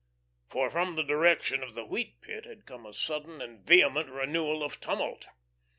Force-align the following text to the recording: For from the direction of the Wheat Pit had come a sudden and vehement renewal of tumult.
For 0.49 0.71
from 0.71 0.95
the 0.95 1.03
direction 1.03 1.61
of 1.61 1.75
the 1.75 1.85
Wheat 1.85 2.21
Pit 2.21 2.45
had 2.45 2.65
come 2.65 2.87
a 2.87 2.93
sudden 2.95 3.39
and 3.39 3.59
vehement 3.63 4.09
renewal 4.09 4.63
of 4.63 4.79
tumult. 4.79 5.27